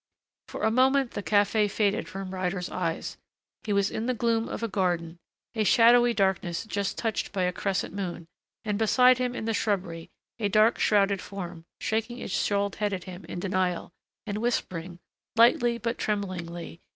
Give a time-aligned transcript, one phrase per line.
[0.47, 3.17] For a moment the café faded from Ryder's eyes.
[3.63, 5.19] He was in the gloom of a garden,
[5.53, 8.25] a shadowy darkness just touched by a crescent moon,
[8.65, 10.09] and beside him in the shrubbery
[10.39, 13.91] a dark shrouded form, shaking its shawled head at him in denial,
[14.25, 14.97] and whispering,
[15.35, 16.81] lightly but tremblingly.